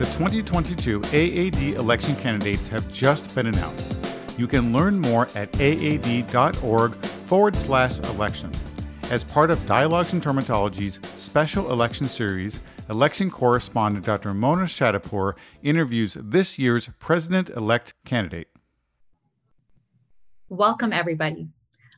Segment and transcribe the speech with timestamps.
[0.00, 3.94] The 2022 AAD election candidates have just been announced.
[4.38, 8.50] You can learn more at aad.org forward slash election.
[9.10, 14.32] As part of Dialogues in Dermatology's special election series, election correspondent Dr.
[14.32, 18.48] Mona Sadeghpour interviews this year's president elect candidate.
[20.48, 21.50] Welcome, everybody.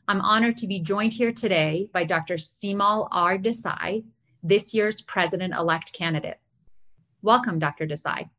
[0.09, 2.33] I'm honored to be joined here today by Dr.
[2.33, 3.37] Seemal R.
[3.37, 4.03] Desai,
[4.43, 6.41] this year's president elect candidate.
[7.23, 7.87] Welcome, Dr.
[7.87, 8.29] Desai.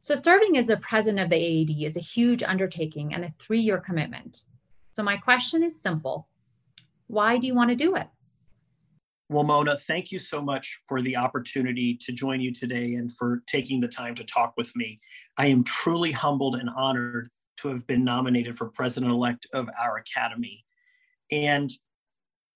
[0.00, 3.60] So, serving as the president of the AAD is a huge undertaking and a three
[3.60, 4.46] year commitment.
[4.94, 6.26] So, my question is simple
[7.06, 8.08] Why do you want to do it?
[9.28, 13.44] Well, Mona, thank you so much for the opportunity to join you today and for
[13.46, 14.98] taking the time to talk with me.
[15.38, 19.98] I am truly humbled and honored to have been nominated for president elect of our
[19.98, 20.64] Academy.
[21.30, 21.72] And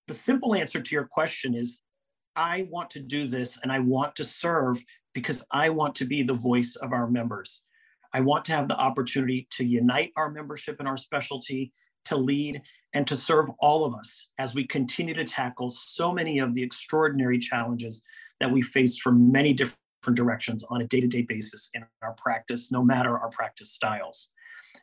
[0.07, 1.83] the simple answer to your question is
[2.35, 4.83] I want to do this and I want to serve
[5.17, 7.63] because I want to be the voice of our members.
[8.13, 11.73] I want to have the opportunity to unite our membership and our specialty,
[12.05, 12.61] to lead,
[12.93, 16.61] and to serve all of us as we continue to tackle so many of the
[16.61, 18.03] extraordinary challenges
[18.39, 19.79] that we face from many different
[20.13, 24.29] directions on a day to day basis in our practice, no matter our practice styles.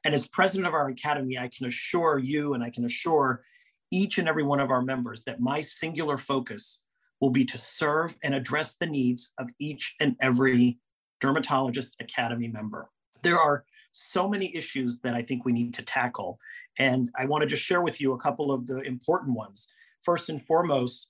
[0.03, 3.45] And as president of our academy, I can assure you and I can assure
[3.93, 6.83] each and every one of our members that my singular focus
[7.21, 10.79] will be to serve and address the needs of each and every
[11.21, 12.89] Dermatologist Academy member.
[13.23, 16.39] There are so many issues that I think we need to tackle.
[16.79, 19.69] And I want to just share with you a couple of the important ones.
[20.03, 21.09] First and foremost,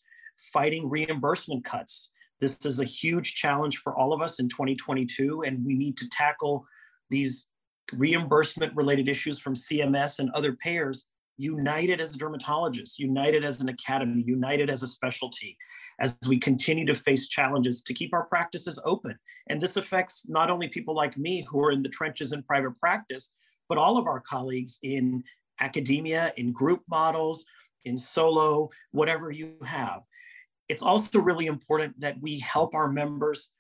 [0.53, 2.11] fighting reimbursement cuts.
[2.41, 6.09] This is a huge challenge for all of us in 2022, and we need to
[6.09, 6.67] tackle
[7.11, 7.49] these
[7.93, 14.23] reimbursement related issues from CMS and other payers united as dermatologists, united as an academy,
[14.27, 15.57] united as a specialty,
[16.01, 19.17] as we continue to face challenges to keep our practices open.
[19.49, 22.79] And this affects not only people like me who are in the trenches in private
[22.79, 23.31] practice,
[23.69, 25.25] but all of our colleagues in
[25.61, 27.45] academia, in group models,
[27.85, 30.03] in solo, whatever you have.
[30.69, 33.51] It's also really important that we help our members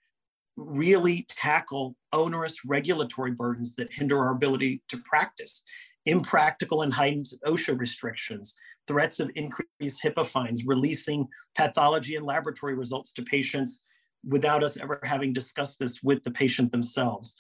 [0.57, 5.65] really tackle onerous regulatory burdens that hinder our ability to practice
[6.07, 8.55] impractical and heightened OSHA restrictions,
[8.87, 11.27] threats of increased HIPAA fines, releasing
[11.57, 13.83] pathology and laboratory results to patients
[14.27, 17.35] without us ever having discussed this with the patient themselves.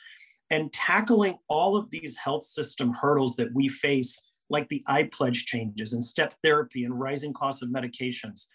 [0.50, 5.92] And tackling all of these health system hurdles that we face, like the iPledge changes
[5.92, 8.46] and step therapy and rising costs of medications,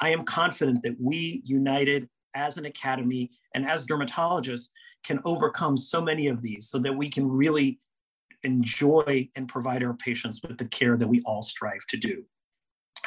[0.00, 4.68] I am confident that we, united as an academy and as dermatologists,
[5.04, 7.80] can overcome so many of these so that we can really
[8.44, 12.24] enjoy and provide our patients with the care that we all strive to do.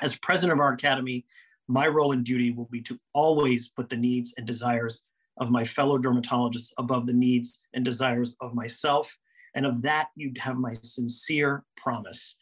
[0.02, 1.26] As president of our academy,
[1.68, 5.04] my role and duty will be to always put the needs and desires
[5.38, 9.16] of my fellow dermatologists above the needs and desires of myself.
[9.56, 12.38] And of that, you'd have my sincere promise.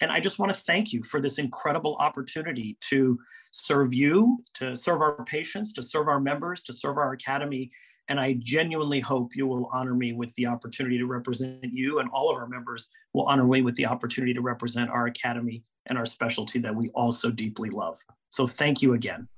[0.00, 3.18] And I just want to thank you for this incredible opportunity to
[3.52, 7.70] serve you, to serve our patients, to serve our members, to serve our academy,
[8.08, 12.08] and I genuinely hope you will honor me with the opportunity to represent you, and
[12.12, 15.98] all of our members will honor me with the opportunity to represent our academy and
[15.98, 17.98] our specialty that we all so deeply love.
[18.30, 19.28] So thank you again.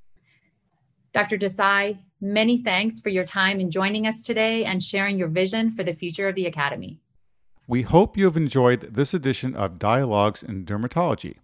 [1.13, 1.39] Dr.
[1.39, 5.83] Desai, many thanks for your time in joining us today and sharing your vision for
[5.83, 7.01] the future of the Academy.
[7.67, 11.37] We hope you have enjoyed this edition of Dialogues in Dermatology.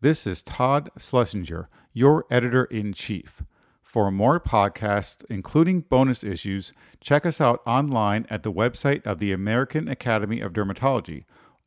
[0.00, 3.42] This is Todd Schlesinger, your editor in chief.
[3.82, 9.32] For more podcasts, including bonus issues, check us out online at the website of the
[9.32, 11.24] American Academy of Dermatology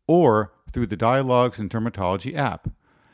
[0.08, 2.70] or through the Dialogues in Dermatology app.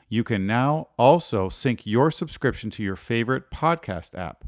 [0.10, 4.46] You can now also sync your subscription to your favorite podcast app.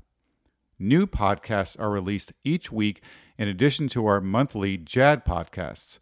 [0.79, 3.03] New podcasts are released each week
[3.38, 6.00] in addition to our monthly JAAD podcasts.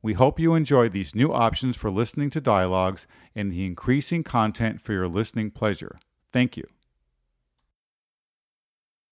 [0.00, 4.80] We hope you enjoy these new options for listening to dialogues and the increasing content
[4.80, 5.98] for your listening pleasure.
[6.32, 6.66] Thank you.